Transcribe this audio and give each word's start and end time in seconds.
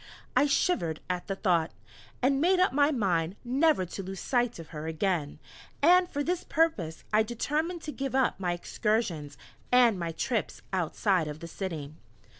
I 0.35 0.47
shivered 0.47 0.99
at 1.11 1.27
the 1.27 1.35
thought! 1.35 1.69
and 2.23 2.41
made 2.41 2.59
up 2.59 2.73
my 2.73 2.89
mind 2.89 3.35
never 3.45 3.85
to 3.85 4.01
lose 4.01 4.19
sight 4.19 4.57
of 4.57 4.69
her 4.69 4.87
again, 4.87 5.37
and 5.79 6.09
for 6.09 6.23
this 6.23 6.43
purpose 6.43 7.03
I 7.13 7.21
determined 7.21 7.83
to 7.83 7.91
give 7.91 8.15
up 8.15 8.39
my 8.39 8.53
excursions, 8.53 9.37
and 9.71 9.99
my 9.99 10.11
trips 10.11 10.63
outside 10.73 11.27
of 11.27 11.39
the 11.39 11.47
city. 11.47 11.93